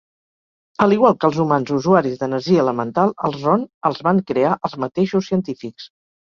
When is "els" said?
1.27-1.35, 3.29-3.37, 3.91-4.01, 4.71-4.79